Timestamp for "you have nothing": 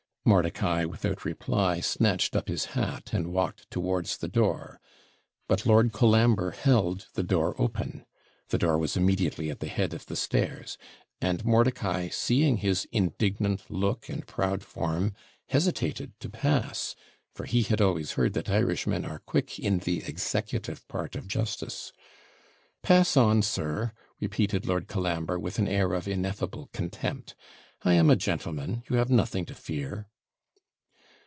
28.87-29.45